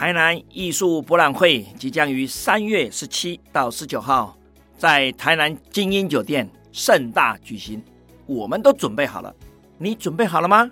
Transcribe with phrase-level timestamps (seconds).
[0.00, 4.34] 台南艺术博览会即将于三月十七到十九号
[4.78, 7.82] 在台南晶英酒店盛大举行，
[8.24, 9.36] 我们都准备好了，
[9.76, 10.70] 你准备好了吗？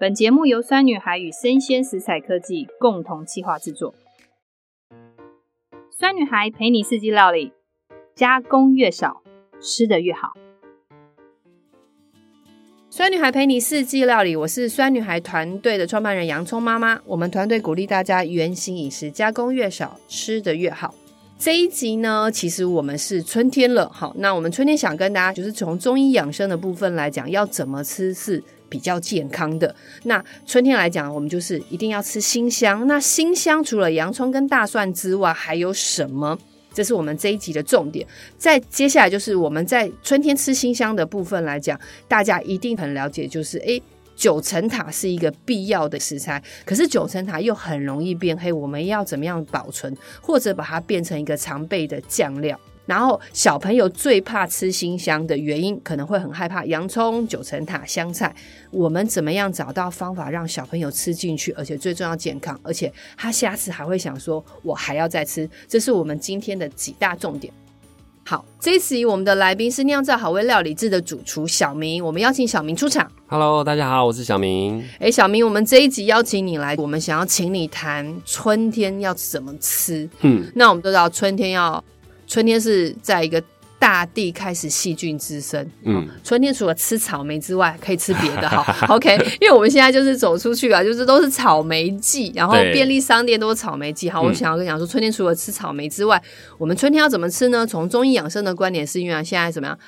[0.00, 3.94] 本节目由酸女孩与生鲜食材科技共同企划制作。
[5.92, 7.52] 酸女孩陪你四季料理，
[8.16, 9.22] 加工越少，
[9.60, 10.32] 吃得越好。
[12.94, 17.00] 酸女孩陪你四季料理，我是酸女孩团队的创办人洋葱妈妈。
[17.06, 20.94] 我们团队鼓励大家原型饮食，加工越少，吃得越好。
[21.38, 29.74] 这一集呢，其实我们是春天了，好，那我们春天想跟大家就是从中医养生的部分来讲，要怎么吃是比较健康的。
[30.02, 32.86] 那春天来讲，我们就是一定要吃辛香。
[32.86, 36.38] 那辛香除了洋葱跟大蒜之外，还有什么？
[36.72, 38.06] 这是我们这一集的重点。
[38.36, 43.82] 在接下来就是我们在春天吃新香的部分来讲，大家一定很了解，就是诶，
[44.14, 52.58] 九层塔是一个必要的食材，可是九层塔又很容易变黑，我们要怎么样保存，或者把它变成一个常备的酱料？
[52.92, 58.36] 然后小朋友最怕吃辛香的原因，可能会很害怕洋葱、九层塔、香菜。
[58.70, 65.48] 我们怎么样找到方法让小朋友吃进去，而且最重要健康，而且他下次还会想说，我还要再吃。
[65.66, 67.50] 这是我们今天的几大重点。
[68.26, 73.10] 好，这一集我们的来宾是酿造好味料理制的主厨小明，我们邀请小明出场。
[73.26, 74.86] Hello，大家好，我是小明。
[74.98, 80.06] 哎，小明，我们这一集邀请你来，我们想要请你谈春天要怎么吃。
[80.20, 81.82] 嗯，那我们都知道春天要。
[82.32, 83.42] 春天是在一个
[83.78, 85.70] 大地开始细菌滋生。
[85.82, 88.48] 嗯，春天除了吃草莓之外，可以吃别的。
[88.48, 89.14] 哈， OK。
[89.38, 94.08] 因为我们现在就是走出去啊，就是都是草莓季，然后便利商店都是草莓季。
[94.08, 96.22] 好，我想要跟你讲说，春天除了吃草莓之外，
[96.56, 97.66] 我们春天要怎么吃呢？
[97.66, 99.78] 从中医养生的观点，是因为现在怎么样？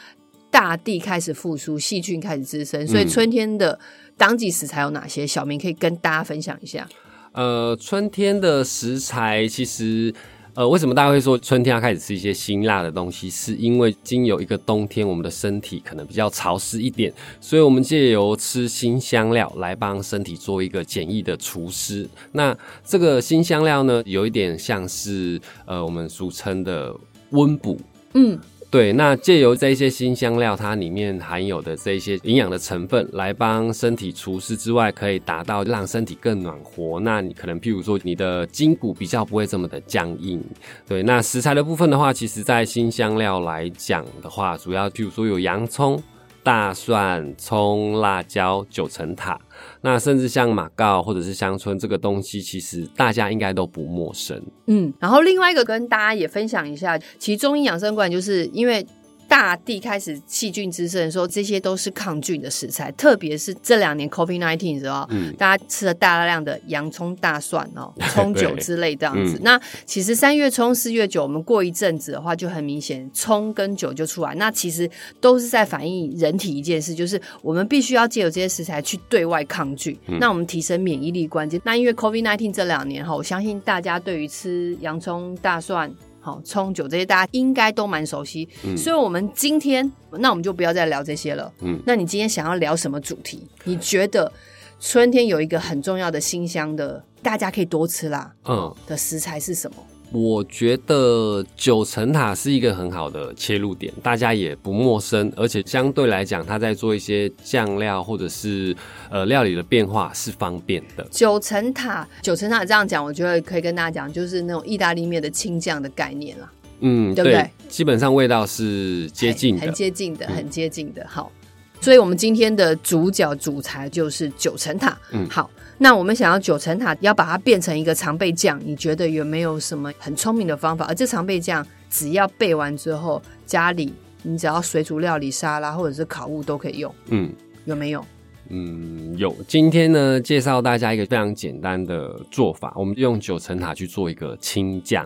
[0.50, 3.78] 大地开始复苏，细菌开始滋生，所以春天的
[4.19, 5.27] 当季食材有哪些？
[5.27, 6.87] 小明可以跟大家分享一下。
[7.33, 10.12] 呃，春天的食材其实。
[10.55, 13.28] 呃，为什么大家会说春天要开始吃一些辛辣的东西？
[13.28, 22.09] 是因为经由一个冬天，我们的身体可能比较潮湿一点，所以我们借由吃辛香料来帮身体做一个简易的除湿。
[22.31, 26.94] 那这个辛香料呢，有一点像是呃我们俗称的
[27.31, 27.81] 温补，
[28.15, 28.38] 嗯。
[28.74, 36.98] 对，那借由这一些新香料，它里面含有的这一些营养的成分，来帮身体除湿之外，可以达到让身体更暖和。
[36.98, 40.42] 那你可能譬如说，你的筋骨比较不会这么的僵硬。
[40.88, 46.02] 对，那食材的部分的话，其实在新香料来讲的话，主要譬如说有洋葱。
[46.44, 49.41] 大蒜、葱、辣椒、九层塔，
[49.81, 54.41] 那甚至像马告或者是香椿这个东西，其实大家应该都不陌生。
[54.66, 58.87] 嗯，然后另外一个跟大家也分享一下，其中医养生馆就是因为。
[59.28, 62.90] 大地开始细菌滋生的时候，这些都是抗菌的食材。
[62.92, 69.38] 特别是这两年 COVID-19 的时候，嗯，大家吃了大量的洋葱、大蒜哦， 葱酒之类这样子。
[69.38, 74.34] 嗯、那其实三月葱、四月酒，我们过一阵子的话，就很明显葱跟酒就出来。
[74.36, 74.88] 那其实
[75.20, 79.96] 都是在反映人体一件事，就是我们必须要借由这些食材去对外抗菌。
[80.06, 81.60] 嗯、那我们提升免疫力关键。
[81.64, 85.92] 那因为 COVID-19 这两年哈，我相信大家对于吃洋葱、大蒜。
[86.24, 91.52] 好，葱酒这些大家应该都蛮熟悉，嗯、所以我们今天那我们就不要再聊这些了。
[91.60, 93.46] 嗯，那你今天想要聊什么主题？
[93.64, 94.32] 你觉得
[94.80, 98.32] 春天有一个很重要的新香的，大家可以多吃啦。
[98.46, 99.76] 嗯，的食材是什么？
[100.14, 108.74] 我觉得九层塔是一个很好的切入点，大家也不陌生，而且相对来讲，它在做一些酱料或者是
[109.10, 111.04] 呃料理的变化是方便的。
[111.10, 116.48] 九层塔，九层塔这样讲，我觉得可以跟大家讲，就是那种意大利面的青酱的概念啦。
[116.78, 117.50] 嗯，对不对？
[117.69, 121.04] 基本上味道是接近的，很接近的，很接近的。
[121.08, 121.32] 好，
[121.80, 124.96] 所以我们今天的主角主材就是九层塔。
[125.12, 125.50] 嗯，好。
[125.76, 130.84] 那我们想要九层塔，要把它变成一个常备酱，你觉得有没有什么很聪明的方法？
[130.86, 133.92] 而这常备酱只要备完之后，家里
[134.22, 136.94] 你只要水煮料理、沙拉或者是烤物都可以用。
[137.08, 137.30] 嗯，
[137.64, 138.06] 有没有？
[138.50, 139.34] 嗯，有。
[139.48, 145.04] 今天呢，介绍大家一个非常简单的做法，我们用九层塔去做一个青酱。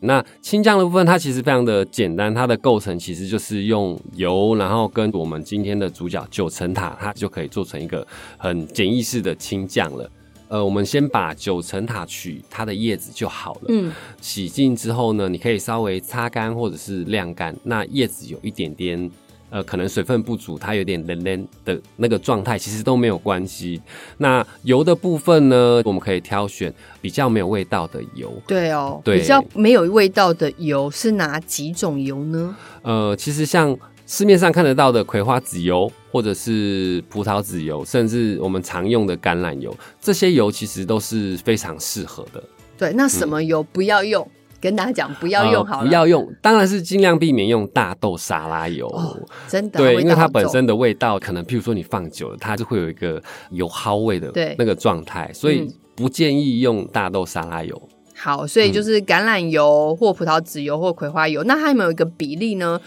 [0.00, 8.06] 那青酱的部分，它其实非常的简单，它的构成其实就是用油，然后跟我们今天的主角九层塔，它就可以做成一个
[8.38, 10.10] 很简易式的青酱了。
[10.48, 13.60] 呃，我们先把九层塔取它的叶子就好了。
[13.68, 19.10] 嗯，洗净之后呢，你可以稍微擦干或者是晾干，那叶子有一点点。
[19.50, 23.80] 呃，可能水分不足，它有点冷冷的那个状态，其实都没有关系。
[24.18, 28.32] 那油的部分呢，我们可以挑选比较没有味道的油。
[28.46, 32.56] 对哦，对，比较没有味道的油是哪几种油呢？
[32.82, 33.76] 呃，其实像
[34.06, 42.42] 市面上看得到的葵花籽油，或者是葡萄籽油，甚至我们常用的橄榄油，这些油其实都是非常适合的。
[42.78, 44.24] 对，那什么油不要用？
[44.24, 48.86] 嗯跟大家讲，不要用好了，呃，不要用，当然是尽量避免用大豆沙拉油。
[48.88, 49.16] 哦，
[49.48, 55.66] 真的，对，因为它本身的味道可能，譬如说你放久了，它就会有一个油耗味的那个状态，所以
[55.96, 57.80] 不建议用大豆沙拉油。
[58.14, 62.78] 好，所以就是橄榄油或葡萄籽油或葵花油，那它有没有一个比例呢？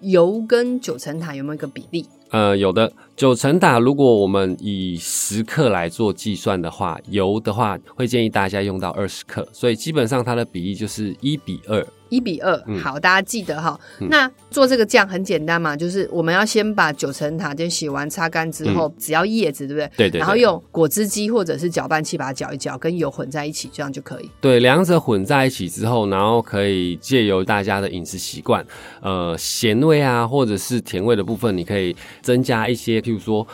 [0.00, 2.06] 油跟九层塔有没有一个比例？
[2.30, 2.90] 呃，有的。
[3.20, 11.86] 九层塔，如果我们以十克来做计算的话，油的话会建议大家用到二十克，所以基本上它的比例就是一比二。
[12.08, 13.78] 一比二，嗯，好，大家记得哈。
[14.00, 19.90] 嗯、那做这个酱很简单嘛，就是我们要先把九层塔先洗完、擦干之后，只要叶子，对不对？
[19.96, 20.18] 对对。
[20.18, 24.28] 然后用果汁机或者是搅拌器把它搅一搅，跟油混在一起，这样就可以。
[24.40, 28.66] 对，两者混在一起之后，然后可以借由大家的饮食习惯，
[29.00, 33.46] 呃，咸味啊，或者是甜味的部分，你可以增加一些，譬如说。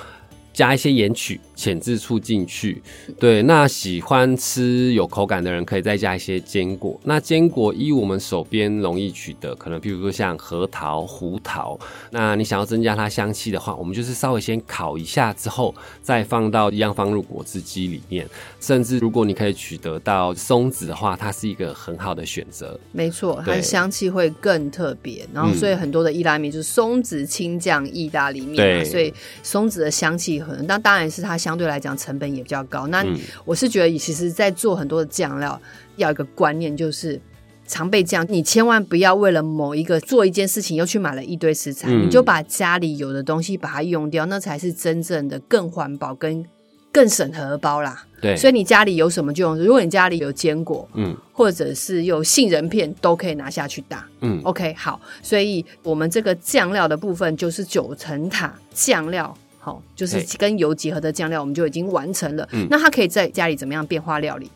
[0.56, 2.80] 加一些盐曲、浅渍醋进去，
[3.20, 3.42] 对。
[3.42, 6.98] 那喜欢吃有口感的人，可以再加一些坚果。
[7.04, 11.78] 那坚果依我们手边容易取得，可能譬如说像核桃、胡桃。
[12.10, 18.26] 那你想要增加它香气的话，我们就是稍微先烤一下之后，再放到一样放入果汁机里面。
[18.58, 22.80] 甚至如果你可以取得到松子的话，它是一个很好的选择。
[22.92, 25.28] 没错，它的香气会更特别。
[25.34, 29.12] 然后，所以很多的意大利面就是松子青酱意大利面，对，所以
[29.42, 30.42] 松子的香气。
[30.68, 32.86] 那当然是它相对来讲成本也比较高。
[32.88, 33.04] 那
[33.44, 35.60] 我是觉得，其实，在做很多的酱料，
[35.96, 37.20] 要一个观念，就是
[37.66, 46.44] 常备酱，你千万不要为了某一个做一件事情，又去买了一堆食材，嗯、你就把家里有的东西把它用掉，那才是真正的更环保跟
[46.92, 48.04] 更省荷包啦。
[48.20, 49.58] 对，所以你家里有什么就用。
[49.58, 54.08] 如果你家里有坚果，嗯，或者是有杏仁片，都可以拿下去打。
[54.20, 54.98] 嗯，OK，好。
[55.20, 59.36] 所以我们这个酱料的部分就是九层塔酱料。
[59.66, 62.48] 好，就是跟油结合的酱料，我们就已经完成了。
[62.52, 64.48] 嗯，那它可以在家里怎么样变化料理？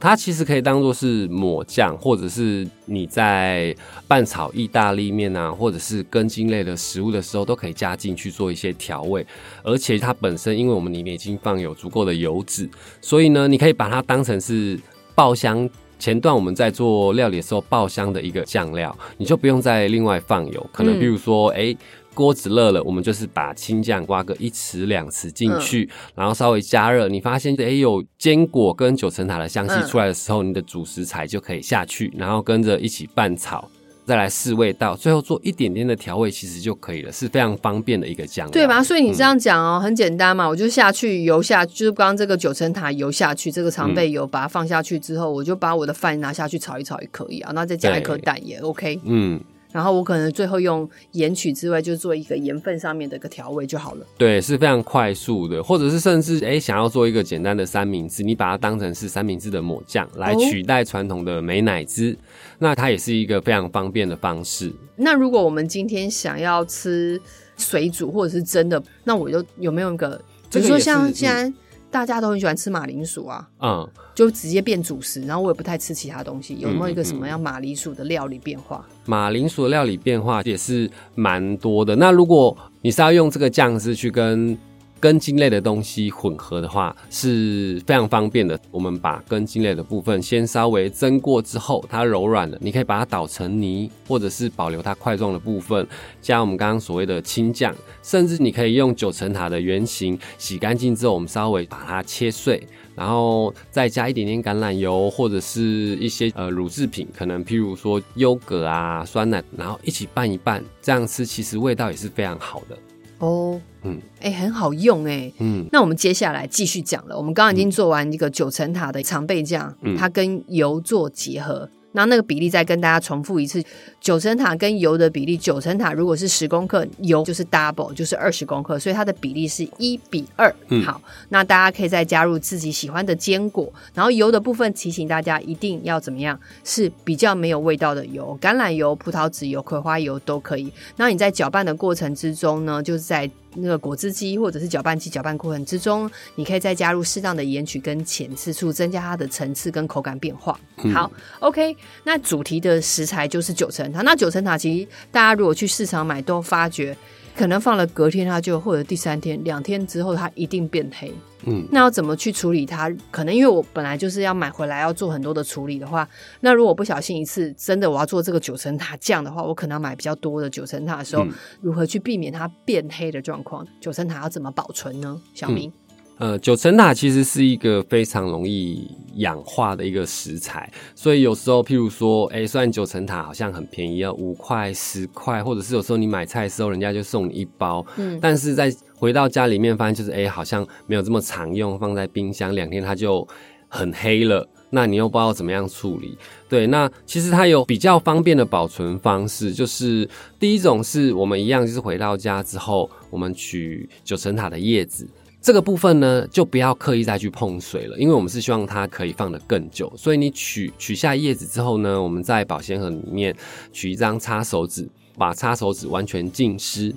[0.00, 3.72] 它其实可以当做是抹酱，或者是你在
[4.08, 9.24] 拌炒意大利面啊，或者是根茎类的食物的时候，都可以加进去做一些调味。
[9.62, 12.68] 而且它本身，因为我们里面已经放有足够的油脂，
[13.00, 14.76] 所以呢，你可以把它当成是
[15.14, 15.70] 爆香
[16.00, 20.66] 前段我们在做料理的时候爆香的一个酱料，你就不用再另外放油。
[20.72, 21.76] 可能比如说，哎、嗯。
[22.16, 27.06] 锅子热了，我们就是把青酱挖个一匙两匙进去，嗯，然后稍微加热。
[27.08, 33.68] 你发现哎，有坚果跟九层塔的香气出来的时候，嗯，你的主食材就可以下去，然后跟着一起拌炒，
[34.06, 38.82] 再来试味道，最后做一点点的调味，其实就可以了，是非常方便的一个酱料，对吧？
[38.82, 49.40] 所以你这样讲哦，嗯，很简单嘛，我就下去油下，就是刚刚这个九层塔油下去，这个常备油把它放下去之后，我就把我的饭拿下去炒一炒也可以啊，那再加一颗蛋也 OK，嗯。
[49.72, 54.06] 然后我可能最后用盐曲之外，就做一个盐分上面的一个调味就好了。
[54.16, 62.16] 对，是非常快速的，或者是甚至哎，想要做一个简单的三明治，你把它当成是三明治的抹酱来取代传统的美乃滋，哦，
[62.58, 64.72] 那它也是一个非常方便的方式。
[64.96, 67.20] 那如果我们今天想要吃
[67.56, 70.20] 水煮或者是蒸的，那我就有没有一个，
[70.50, 71.52] 比如说像现在。
[71.96, 76.58] 大家都很喜欢吃马铃薯啊，嗯，就直接变主食，然后我也不太吃其他东西。
[76.60, 78.84] 有没有一个什么样马铃薯的料理变化？
[79.06, 81.96] 马铃薯的料理变化也是蛮多的。
[81.96, 84.56] 那如果你是要用这个酱汁去跟
[84.98, 88.58] 根茎类的东西混合的话是非常方便的。
[88.70, 95.86] 我们把根茎类的部分先稍微蒸过之后，它柔软了，你可以把它捣成泥，或者是保留它块状的部分，
[96.20, 105.60] 加我们刚刚所谓的青酱，甚至你可以用九层塔的原型洗干净之后，我们稍微把它切碎，然后再加一点点橄榄油或者是
[105.96, 112.78] 一些呃乳制品，可能譬如说优格啊、酸奶，然后一起拌一拌，这样吃其实味道也是非常好的。
[113.18, 117.16] 哦，嗯，哎、欸，很好用哎、欸，嗯，那我们接下来继续讲了。
[117.16, 121.68] 我们刚刚已经做完一个九层塔的常备酱，嗯，它跟油做结合。
[121.92, 123.64] 那那个比例再跟大家重复一次，
[124.02, 130.54] 九层塔跟油的比例，九层塔如果是十公克，油就是 double，就是二十公克，所以它的比例是一比二。
[130.68, 131.00] 嗯，好，
[131.30, 140.70] 那大家可以再加入自己喜欢的坚果，然后油的部分提醒大家一定要怎么样，是比较没有味道的油，橄榄油、葡萄籽油、葵花油都可以。
[140.96, 150.58] 那你在搅拌的过程之中呢，就是在那个果汁机或者是搅拌机搅拌过程之中，你可以再加入适当的盐曲跟浅次数，增加它的层次跟口感变化。
[150.78, 151.10] 嗯、好
[151.40, 154.02] ，OK，那主题的食材就是九层塔。
[154.02, 156.96] 那九层塔其实大家如果去市场买，都发觉
[157.36, 161.12] 可能放了隔天它就，或者第三天、两天之后它一定变黑。
[161.44, 162.90] 嗯，那要怎么去处理它？
[163.10, 166.08] 可能因为我本来就是要买回来要做很多的处理的话，
[166.40, 173.66] 那如果不小心一次真的我要做这个九层塔酱的话，我可能要买比较多的九层塔的时候，嗯、如何去避免它变黑的状况？
[173.80, 175.20] 九层塔要怎么保存呢？
[175.34, 175.68] 小明。
[175.68, 175.72] 嗯
[176.18, 193.26] 呃，九层塔其实是一个非常容易氧化的一个食材，所以有时候，譬如说，哎、欸，虽然九层塔好像很便宜，要五块、十块，或者是有时候你买菜的时候，人家就送你一包，嗯，但是在回到家里面发现，就是哎、欸，好像没有这么常用，放在冰箱两天它就
[193.68, 196.16] 很黑了，那你又不知道怎么样处理。
[196.48, 200.08] 对，那其实它有比较方便的保存方式，就是
[200.40, 205.06] 第一种是我们一样，就是回到家之后，我们取九层塔的叶子。
[205.46, 209.92] 这个部分呢，就不要刻意再去碰水了，因为我们是希望它可以放得更久。
[209.96, 213.32] 所以你取取下叶子之后呢，我们在保鲜盒里面
[213.72, 216.92] 取一张擦手纸，把擦手纸完全浸湿。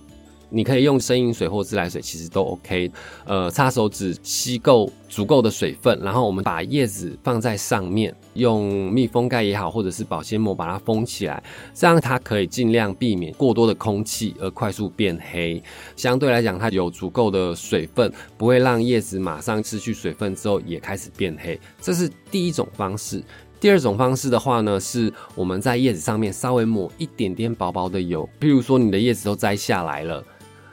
[0.49, 2.91] 你可以用生饮水或自来水，其实都 OK。
[3.25, 11.41] 呃，擦手指吸够足够的水分，然后我们把叶子放在上面，用密封盖也好，或者是保鲜膜把它封起来，
[11.73, 15.61] 这样它可以尽量避免过多的空气而快速变黑。
[15.95, 21.59] 相对来讲，它有足够的水分，不会让叶子马上失去水分之后也开始变黑。
[21.79, 23.23] 这是第一种方式。
[23.59, 30.23] 第二种方式的话呢，是我们在叶子上面稍微抹一点点薄薄的油，譬如说你的叶子都摘下来了。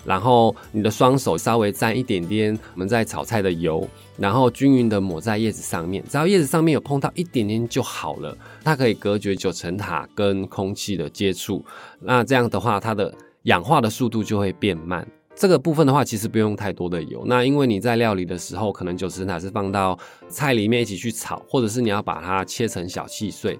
[0.06, 3.86] 然后你的双手稍微沾一点点我们在炒菜的油，
[4.16, 11.64] 然后均匀的抹在叶子上面，只要叶子上面有碰到一点点就好了，它可以隔绝九层塔跟空气的接触。
[12.00, 15.06] 那这样的话，它的氧化的速度就会变慢。
[15.34, 17.22] 这个部分的话，其实不用太多的油。
[17.26, 19.98] 那因为你在料理的时候，可能九层塔是放到
[20.28, 23.58] 菜里面一起去炒，或者是你要把它切成小细碎。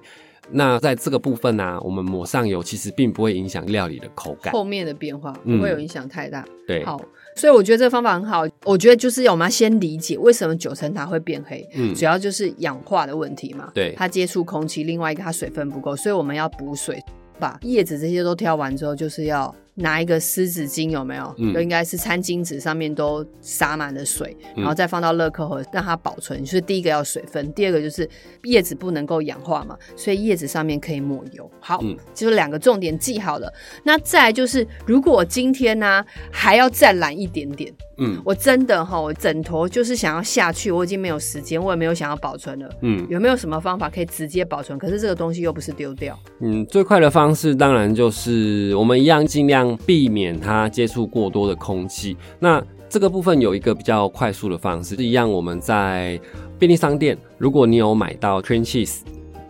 [0.51, 4.53] 那在这个部分呢、啊，我们抹上油，其实并不会影响料理的口感。
[4.53, 6.41] 后面的变化不会有影响太大。
[6.41, 7.01] 嗯、对，好，
[7.35, 8.45] 所以我觉得这个方法很好。
[8.63, 13.71] 我觉得就是我们要先理解为什么九层塔会变黑，嗯，主要就是氧化的问题嘛。
[13.73, 17.03] 对，它接触空气，另外一个它水分不够，所以我们要补水，
[17.39, 19.53] 把叶子这些都挑完之后，就是要。
[19.77, 21.33] 拿一个湿纸巾有没有？
[21.37, 26.43] 嗯，就应该是餐巾纸上面都洒满了水，然后再放到乐扣盒让它保存。
[26.43, 28.09] 就是第一个要水分，第二个就是
[28.43, 31.49] 叶子不能够氧化嘛，所以叶子上面可以抹油。
[31.59, 33.53] 好，嗯，就是两个重点记好了。
[33.83, 37.71] 那再来就是，如果今天呢、啊、还要再懒一点点。
[37.99, 42.69] 嗯，我真的哈，我枕头就是想要下去，我已经没有时间，我也没有想要保存了。
[42.81, 44.77] 嗯，有没有什么方法可以直接保存？
[44.77, 46.17] 可是这个东西又不是丢掉。
[46.39, 52.15] 嗯，最快的方式当然就是我们一样尽量避免它接触过多的空气。
[52.39, 56.19] 那这个部分有一个比较快速的方式，是一样我们在
[56.59, 58.99] 便利商店，如果你有买到 cream cheese，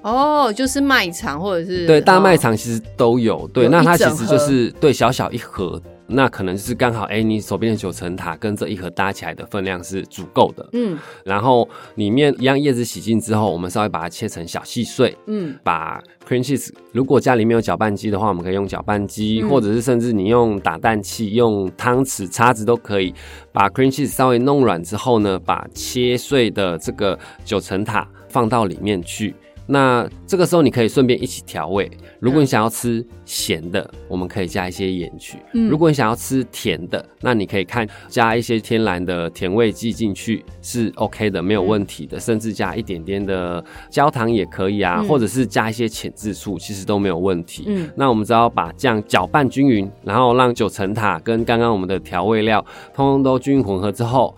[0.03, 3.45] 哦，就是卖场或者是对大卖场其实都有。
[3.53, 5.81] 对，有那它其实就是对小小一盒。
[6.07, 23.13] 那可能就是刚好，哎、欸，你手边的九层塔跟这一盒搭起来的分量是足够的，嗯，然后里面一样叶子洗净之后，我们稍微把它切成小细碎，嗯，把 cream cheese，如果家里面有搅拌机的话，我们可以用搅拌机，嗯、或者是甚至你用打蛋器，用汤匙、叉子都可以，
[23.51, 29.35] 把 cream cheese 稍微弄软之后呢，把切碎的这个九层塔放到里面去。
[29.67, 31.89] 那这个时候你可以顺便一起调味。
[32.19, 42.17] 如果你想要吃咸的，我们可以加一些盐去；嗯、如果你想要吃甜的，那你可以看加一些天然的甜味剂进去是 OK 的，没有问题的。
[42.17, 47.65] 嗯、甚至加一点点的焦糖也可以啊，嗯、或者是加一些浅质醋，其实都没有问题。
[47.67, 54.35] 嗯，那我们只要把酱搅拌均匀，然后让九层塔跟刚刚我们的调味料通通都均匀混合之后。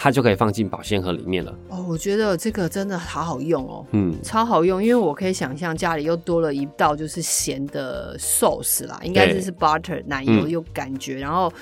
[0.00, 1.52] 它就可以放进保鲜盒里面了。
[1.68, 11.52] 哦，我觉得这个真的好好用哦，嗯，超好用，因为我可以想象家里又多了一道就是咸的 sauce 啦，应该就是 butter 奶油有感觉，嗯、然后。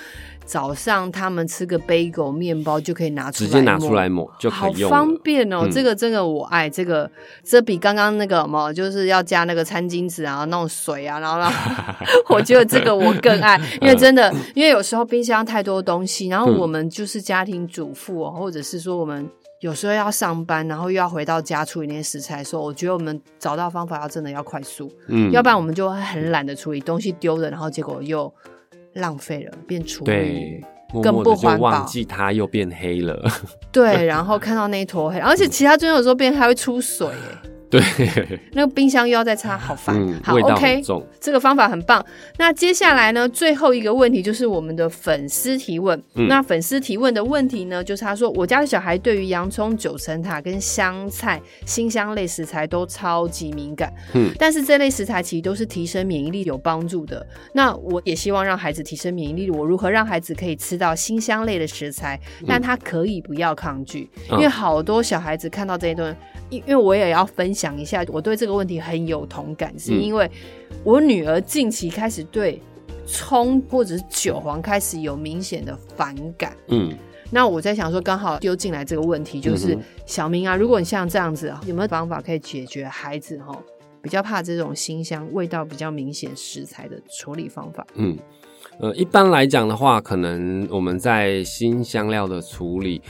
[0.47, 5.63] 早上他们吃个 bagel 面包就可以拿出来，直接拿出来抹就可以用，好方便哦！
[5.65, 7.11] 嗯、这个真的我爱这个，
[7.45, 11.53] 这比刚刚那个什么就是要加那个餐巾纸啊，那种水啊，然后让
[12.31, 19.29] 我觉得这个我更爱，因为真的， 因为有时候冰箱太多东西，然后我们就是家庭主妇哦，或者是说我们
[19.63, 28.33] 有时候要上班，然后又要回到家处理那些食材的时候，我觉得我们找到方法要真的要快速，嗯，要不然我们就会很懒得处理东西丢了，然后结果又。
[28.97, 30.65] 浪费了，变厨余，
[31.03, 31.71] 更不环保。
[31.71, 33.25] 忘记它又变黑了。
[33.71, 37.09] 对，然后看到那一坨黑，而且其他真的有时候变还会出水。
[37.79, 39.97] 对， 那个冰箱又要再擦，好烦。
[39.97, 42.05] 嗯、好，OK，重这个方法很棒。
[42.39, 46.01] 那接下来呢，最后一个问题就是我们的粉丝提问。
[46.15, 53.93] 嗯、那粉丝提问的问题呢，就是他说，我家的小孩对于洋葱、九层塔跟香菜、辛香类食材都超级敏感。
[54.15, 57.27] 嗯，但是这类食材其实都是提升免疫力有帮助的。
[57.53, 59.51] 那我也希望让孩子提升免疫力。
[59.51, 64.09] 我如何让孩子可以吃到辛香类的食材，但他可以不要抗拒？
[64.31, 66.07] 嗯、因为好多小孩子看到这一顿。
[66.07, 70.31] 因因为我也要分享一下，我对这个问题很有同感，是因为
[70.85, 72.63] 我女儿近期开始对
[73.05, 76.57] 葱或者是韭黄开始有明显的反感。
[76.69, 76.97] 嗯，
[77.31, 79.77] 那我在想说，刚好丢进来这个问题，就是
[80.07, 83.57] 小明啊，如果你像这样子，有没有方法可以解决孩子哈
[84.01, 87.85] 比较怕这种辛香味道比较明显食材的处理方法？
[87.95, 88.17] 嗯，
[88.79, 93.03] 呃，一般来讲的话，可能我们在新香料的处理。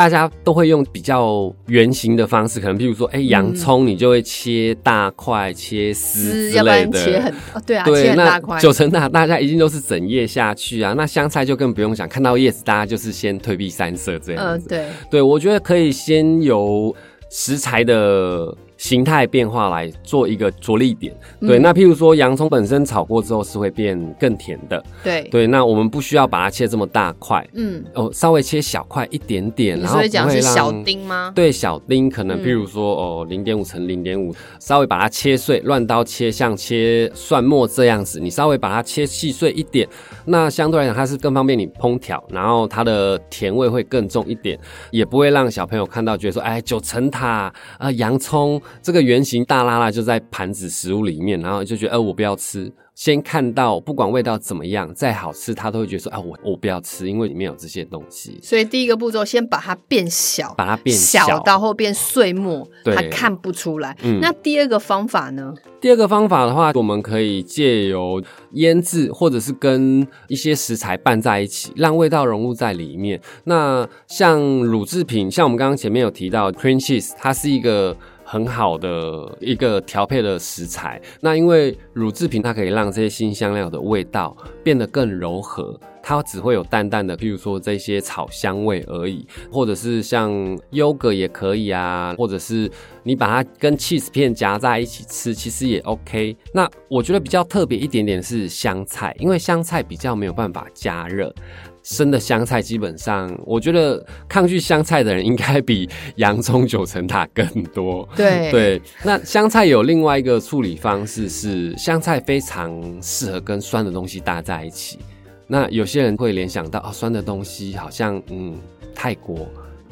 [0.00, 8.58] 大家都会用比较圆形的方式，可能譬如说，哎、欸，洋葱你就会切大块、切丝之类的，切很哦，对啊，对，切很大块。
[8.58, 14.68] 九层塔大家一定都是整叶下去啊，那香菜就更不用想，看到叶子大家就是先退避三舍这样子。
[14.70, 16.96] 嗯、呃，对，对，我觉得可以先由
[17.30, 18.56] 食材的。
[18.80, 21.58] 形态变化来做一个着力点，对。
[21.58, 25.46] 嗯、那譬如说，洋葱本身炒过之后是会变更甜的，对对。
[25.46, 31.30] 那我们不需要把它切这么大块，嗯，哦，稍微切小块一点点，然后所以讲是小丁吗？
[31.34, 39.86] 对，小丁可能譬如说，嗯、哦，零点五乘零点五，稍微把它切碎，乱刀切，像切蒜末这样子，你稍微把它切细碎一点，
[40.24, 44.58] 那相对来讲它是更方便你烹调，然后它的甜味会更重一点，
[44.90, 48.58] 也不会让小朋友看到觉得说，哎，九层塔啊、呃，洋葱。
[48.82, 52.72] 这个圆形大拉拉就在盘子食物里面，然后就觉得，呃，我不要吃。
[52.96, 58.38] 先看到不管味道怎么样，再好吃，他都会觉得说，啊，我我不要吃，因为里面有这些东西。
[58.42, 63.96] 所以第一个步骤，先把它变小，把它变小，小到后变碎末，对他看不出来。
[64.02, 65.54] 嗯，那第二个方法呢？
[65.80, 68.22] 第二个方法的话，我们可以借由
[68.52, 73.18] 腌制，或者是跟一些食材拌在一起，让味道融入在里面。
[73.44, 77.96] 那像乳制品，像我们刚刚前面有提到 cream cheese，它是一个。
[78.30, 92.70] 很好的一个调配的食材，那因为乳制品它可以让这些新香料的味道变得更柔和，它只会有淡淡的，譬如说这些草香味而已，或者是像优格也可以啊，或者是
[93.02, 96.36] 你把它跟 cheese 片夹在一起吃，其实也 OK。
[96.54, 101.34] 那我觉得比较特别一点点是香菜，因为香菜比较没有办法加热。
[101.82, 108.08] 生的香菜基本上，我觉得抗拒香菜的人应该比洋葱、九层塔更多。
[108.16, 114.98] 对对，那香菜有另外一个处理方式是，香菜非常适合跟酸的东西搭在一起。
[115.46, 118.56] 那有些人会联想到，哦，酸的东西好像嗯，
[118.94, 119.48] 泰国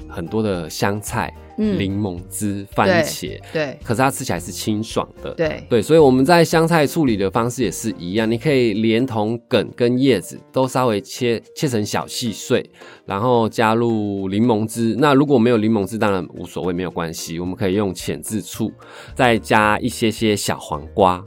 [0.09, 1.33] 很多的香菜。
[1.59, 5.67] 柠檬汁、番茄，对，对，可是它吃起来是清爽的，对。
[5.69, 12.65] 对，所以我们在香菜处理的方式也是一样，你可以连同梗跟叶子都稍微切切成小细碎，
[13.05, 14.95] 然后加入柠檬汁。
[14.99, 18.73] 那如果没有柠檬汁，当然无所谓，没有关系，我们可以用浅渍醋，
[19.15, 21.23] 再加一些些小黄瓜，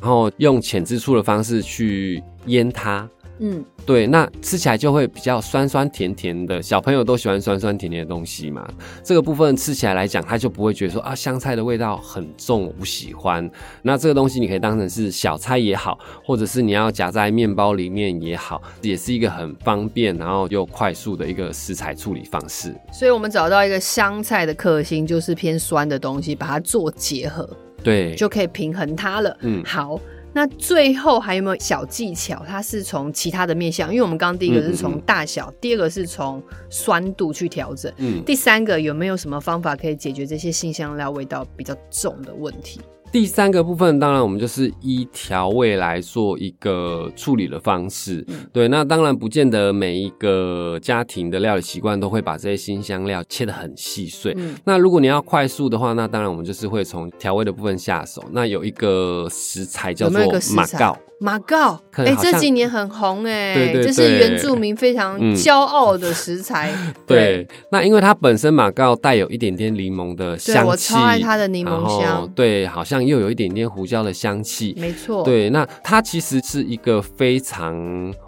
[0.00, 3.08] 然后用浅渍醋的方式去腌它。
[3.40, 8.64] 嗯，对，那吃起来就会比较酸酸甜甜的，小朋友都喜欢酸酸甜甜的东西嘛。
[9.02, 13.50] 这个部分吃起来来讲，他就不会觉得说啊，香菜的味道很重，我不喜欢。
[13.82, 22.72] 那这个东西你可以当成是小菜也好，或者是你要夹在面包里面也好，也是一个很方便然后又快速的一个食材处理方式。
[22.92, 27.48] 所以我们找到一个香菜的克星，就是偏酸的东西，把它做结合，
[27.82, 29.36] 对，就可以平衡它了。
[29.40, 29.98] 嗯，好。
[30.34, 32.44] 那最后还有没有小技巧？
[32.46, 42.80] 它是从其他的面向，因为我们刚刚第一个是从大小，嗯嗯嗯，第二个是从酸度去调整，嗯，第三个有没有什么方法可以解决这些辛香料味道比较重的问题？
[43.14, 48.24] 第三个部分，当然我们就是依调味来做一个处理的方式。
[48.26, 54.34] 嗯、对，那当然不见得每一个家庭的料理习惯都会把这些新香料切得很细碎。
[54.36, 58.20] 嗯、那如果你要快速的话，那当然我们就是会从调味的部分下手。
[58.32, 60.20] 那有一个食材叫做
[60.56, 60.98] 马告。
[61.24, 66.70] 马告，哎、欸，这几年很红哎，这是原住民非常骄傲的食材。
[66.70, 72.30] 嗯、 对，对，那因为它本身马告带有一点点柠檬的香气，对，我超爱它的柠檬香。
[72.34, 75.24] 对，好像又有一点点胡椒的香气，没错。
[75.24, 77.74] 对，那它其实是一个非常，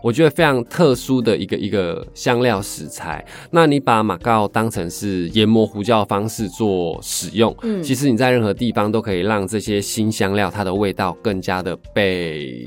[0.03, 3.23] 我觉得非常特殊的一个一个香料食材。
[3.51, 12.67] 那你把马告当成是研磨胡椒的方式做使用，嗯，其实你在任何地方都可以让这些新香料它的味道更加的被。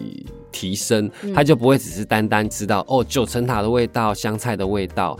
[0.52, 5.18] 提升，它就不会只是单单知道哦，九层塔的味道、香菜的味道。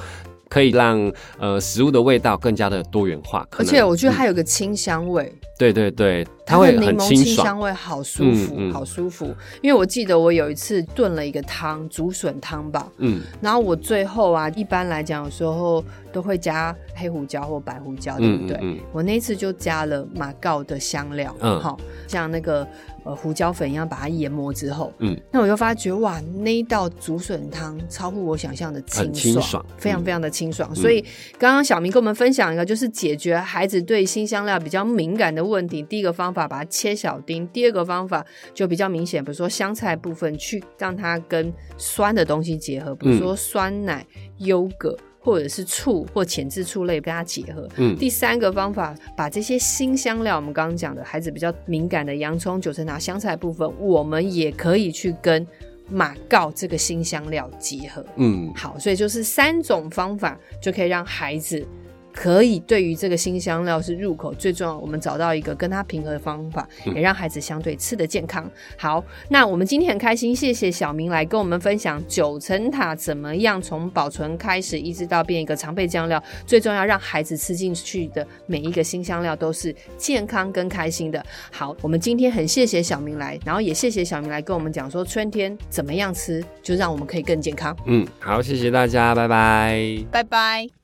[0.50, 1.00] 可以让
[1.38, 3.48] 呃食物的味道更加的多元化。
[3.52, 5.32] 而且我觉得它有个清香味。
[5.32, 9.28] 嗯、对对对，它会很清爽，清香味好舒服，嗯嗯、好舒服。
[9.62, 18.82] 因为我记得我有一次炖了一个汤，竹笋汤吧，嗯，然后我最后啊，一般来讲有时候都会加黑胡椒或白胡椒，对不对？
[18.92, 22.68] 我那次就加了马告的香料，嗯，好，像那个。
[23.06, 30.70] 呃，胡椒粉一样把它研磨之后，嗯，那我就发觉哇，那一道竹笋汤超乎我想象的清爽，清爽，非常非常的清爽。
[30.74, 31.02] 嗯、所以
[31.38, 35.82] 刚刚小明跟我们分享一个，就是解决孩子对新香料比较敏感的问题。
[35.82, 44.06] 第一个方法把它切小丁，第二个方法就比较明显，比如说香菜部分去让它跟酸的东西结合，比如说酸奶、
[44.38, 44.98] 优格。
[45.22, 47.68] 或者是醋或前置醋类跟它结合。
[47.76, 55.46] 嗯，第三个方法，把这些新香料，我们刚刚讲的孩子比较敏感的洋葱、九层塔、香菜部分，我们也可以去跟
[55.90, 58.04] 马告这个新香料结合。
[58.16, 61.68] 嗯，好，所以就是三种方法就可以让孩子。
[62.14, 68.50] 可以，对于这个新香料是入口最重要，我们找到一个跟它平衡的方法，也让孩子相对吃的健康。
[68.78, 81.24] 好，那我们今天很开心，谢谢小明来跟我们分享九层塔怎么样从保存开始，一直到变一个常备酱料，最重要让孩子吃进去的每一个新香料都是健康跟开心的。
[81.52, 87.76] 好，我们今天很谢谢小明来，然后也谢谢小明来跟我们讲说春天怎么样吃，就让我们可以更健康。
[87.86, 90.79] 嗯，好，谢谢大家，拜拜，拜拜。